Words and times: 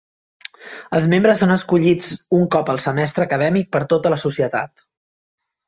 Els 0.99 1.07
membres 1.11 1.43
són 1.45 1.53
escollits 1.57 2.09
un 2.39 2.49
cop 2.57 2.73
al 2.75 2.81
semestre 2.87 3.29
acadèmic 3.29 3.71
per 3.77 3.85
tota 3.95 4.15
la 4.17 4.21
societat. 4.27 4.85